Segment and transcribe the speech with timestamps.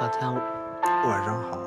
[0.00, 0.30] 大家
[1.08, 1.58] 晚上好，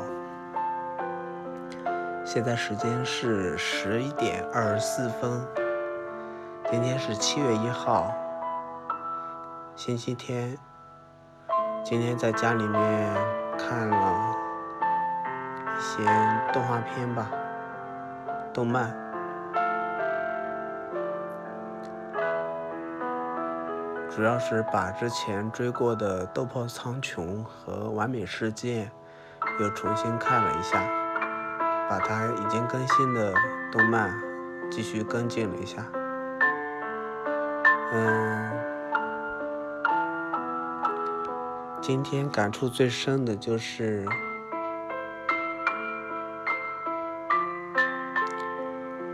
[2.23, 5.45] 现在时间是十一点二十四分，
[6.71, 8.09] 今天是七月一号，
[9.75, 10.57] 星期天。
[11.83, 13.13] 今天在家里面
[13.57, 14.33] 看了
[15.77, 16.05] 一些
[16.53, 17.29] 动画片吧，
[18.53, 19.10] 动漫。
[24.13, 28.91] 主要是把之前追过的《斗破苍穹》和《完美世界》
[29.63, 30.83] 又重新看了一下，
[31.89, 33.33] 把它已经更新的
[33.71, 34.13] 动漫
[34.69, 35.85] 继续跟进了一下。
[37.93, 38.51] 嗯，
[41.81, 44.05] 今天感触最深的就是，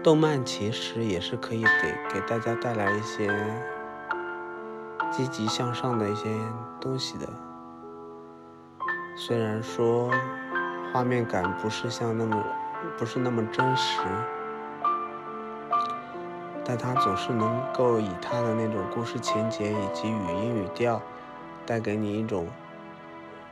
[0.03, 3.31] 动漫其实也是可以给给大家带来一些。
[5.17, 6.29] 积极向上的一些
[6.79, 7.25] 东西的，
[9.15, 10.11] 虽然说
[10.93, 12.43] 画面感不是像那么
[12.99, 13.99] 不是那么真实，
[16.63, 21.01] 但它总是能够以它的那种故事情节以及语音语调，
[21.65, 22.45] 带给你一种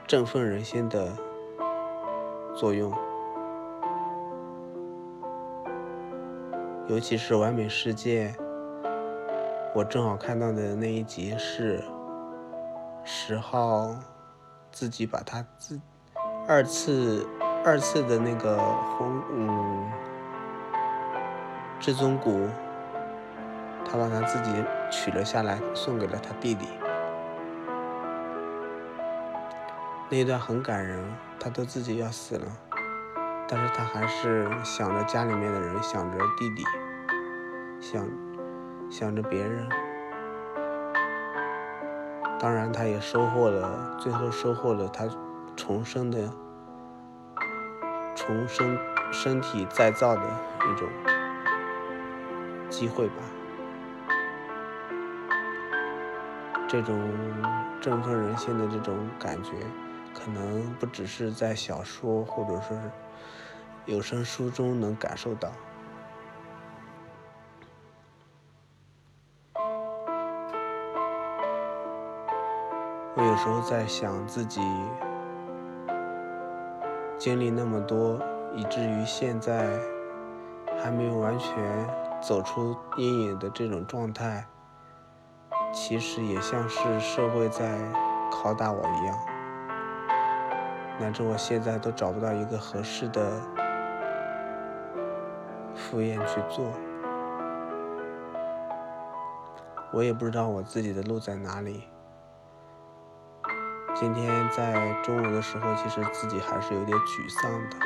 [0.05, 1.17] 振奋人心的
[2.53, 2.93] 作用。
[6.87, 8.35] 尤其是《完美世界》。
[9.75, 11.83] 我正好看到的那一集是
[13.03, 13.93] 十号
[14.71, 15.77] 自己把他自
[16.47, 17.27] 二次
[17.65, 19.91] 二次的那个红嗯
[21.77, 22.47] 至尊骨，
[23.83, 26.65] 他把他自己取了下来，送给了他弟弟。
[30.09, 31.03] 那一段很感人，
[31.37, 32.45] 他都自己要死了，
[33.45, 36.63] 但是他还是想着家里面的人，想着弟弟，
[37.81, 38.24] 想。
[38.89, 39.67] 想着别人，
[42.39, 45.05] 当然，他也收获了，最后收获了他
[45.55, 46.29] 重生的、
[48.15, 48.77] 重生
[49.11, 50.87] 身体再造的一种
[52.69, 53.15] 机会吧。
[56.67, 57.11] 这种
[57.81, 59.51] 振奋人心的这种感觉，
[60.13, 62.91] 可能不只是在小说或者说是
[63.85, 65.51] 有声书中能感受到。
[73.17, 74.59] 我有时候在想，自己
[77.17, 78.19] 经历那么多，
[78.53, 79.79] 以至于现在
[80.77, 81.55] 还没有完全
[82.21, 84.45] 走出阴影的这种状态，
[85.71, 87.79] 其实也像是社会在
[88.29, 89.17] 拷打我一样，
[90.99, 93.41] 乃至我现在都找不到一个合适的
[95.73, 96.69] 副业去做，
[99.93, 101.85] 我也不知道我自己的路在哪里。
[103.97, 107.77] 今天在中午的时候，其实自己还是有点沮丧的。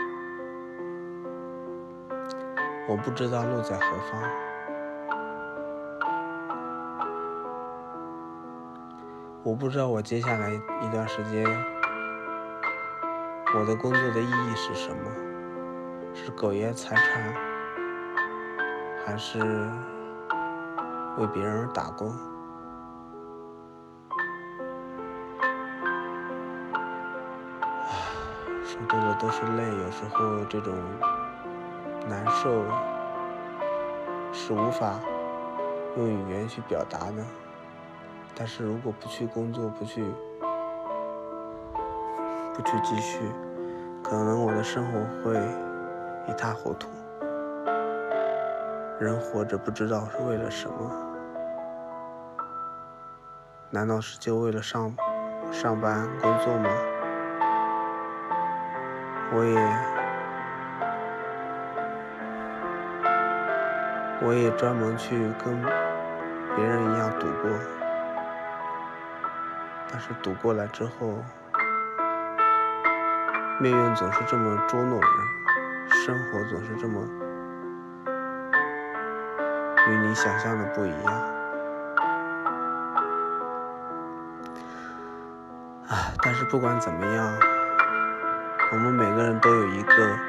[2.87, 4.19] 我不知道路在何方，
[9.43, 11.45] 我不知道我接下来一段时间
[13.55, 15.11] 我的工作的意义是什么？
[16.15, 17.33] 是苟延残喘，
[19.05, 19.39] 还是
[21.19, 22.11] 为别人打工？
[28.87, 30.73] 多的都是泪，有时候这种
[32.07, 32.63] 难受
[34.31, 34.99] 是无法
[35.97, 37.25] 用语言去表达的。
[38.35, 40.05] 但是如果不去工作，不去
[42.53, 43.19] 不去继续，
[44.03, 45.35] 可能我的生活会
[46.27, 46.87] 一塌糊涂。
[48.99, 50.91] 人活着不知道是为了什么？
[53.69, 54.95] 难道是就为了上
[55.51, 56.69] 上班工作吗？
[59.31, 59.55] 我也，
[64.27, 65.61] 我也专门去跟
[66.55, 67.51] 别人一样赌过，
[69.91, 71.23] 但是赌过来之后，
[73.59, 75.09] 命运总是这么捉弄人，
[75.89, 76.99] 生活总是这么
[79.87, 81.13] 与你想象的不一样。
[85.87, 87.58] 啊，但是不管怎么样。
[88.71, 90.19] 我们每个人都有一个，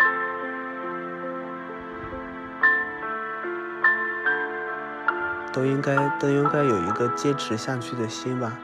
[5.53, 8.59] 都应该都应该有一个坚持下去的心吧。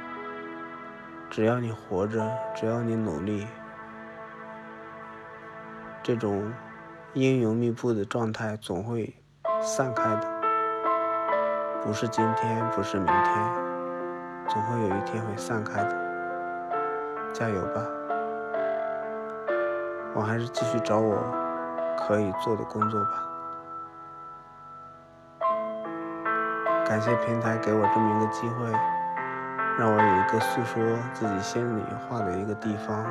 [1.28, 3.46] 只要你活着，只要你努力，
[6.02, 6.50] 这种
[7.12, 9.14] 阴云密布的状态总会
[9.60, 10.26] 散开的。
[11.84, 13.54] 不是今天，不是明天，
[14.48, 15.94] 总会有一天会散开的。
[17.34, 17.95] 加油吧！
[20.16, 21.14] 我还是继续找我
[21.98, 23.22] 可以做的工作吧。
[26.86, 28.72] 感谢平台给我这么一个机会，
[29.78, 30.82] 让我有一个诉说
[31.12, 33.04] 自己心里话的一个地方。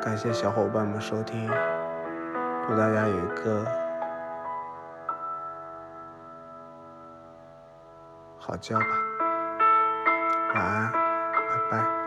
[0.00, 1.50] 感谢小伙伴们收听，
[2.66, 3.66] 祝大家有一个
[8.38, 8.86] 好觉吧，
[10.54, 11.97] 晚安，拜拜。